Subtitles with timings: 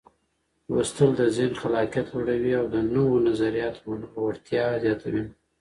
[0.71, 5.23] لوستل د ذهن خلاقيت لوړوي او د نوو نظریاتو منلو وړتیا زیاتوي.